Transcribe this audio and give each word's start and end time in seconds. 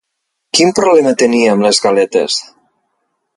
Quin 0.59 0.71
problema 0.79 1.13
tenia 1.23 1.51
amb 1.57 1.67
les 1.67 1.83
galetes? 1.85 2.39